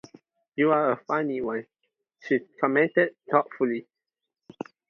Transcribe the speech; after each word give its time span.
"You're 0.55 0.93
a 0.93 0.97
funny 1.05 1.41
one," 1.41 1.67
she 2.23 2.39
commented 2.59 3.15
thoughtfully. 3.29 3.85